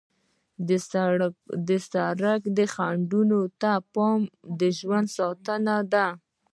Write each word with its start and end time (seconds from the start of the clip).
د 1.67 1.69
سړک 1.89 2.41
خنډونو 2.73 3.39
ته 3.61 3.71
پام 3.93 4.21
د 4.59 4.61
ژوند 4.77 5.07
ساتنه 5.17 5.75
ده. 5.93 6.07